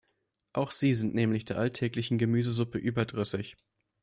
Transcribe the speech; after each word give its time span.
Auch 0.53 0.71
sie 0.71 0.95
sind 0.95 1.13
nämlich 1.13 1.45
der 1.45 1.59
alltäglichen 1.59 2.17
Gemüsesuppe 2.17 2.79
überdrüssig! 2.79 3.55